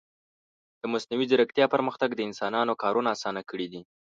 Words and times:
د 0.81 0.83
مصنوعي 0.93 1.25
ځیرکتیا 1.31 1.65
پرمختګ 1.73 2.09
د 2.15 2.19
انسانانو 2.29 2.79
کارونه 2.83 3.07
آسانه 3.15 3.41
کړي 3.49 3.67
دي. 3.73 3.81